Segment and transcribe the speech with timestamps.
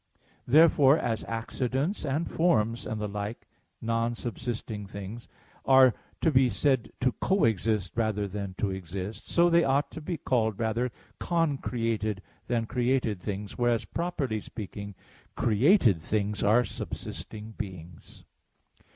[0.47, 3.45] Therefore, as accidents and forms and the like
[3.83, 5.27] non subsisting things
[5.63, 10.01] are to be said to co exist rather than to exist, so they ought to
[10.01, 14.95] be called rather "concreated" than "created" things; whereas, properly speaking,
[15.35, 18.23] created things are subsisting beings.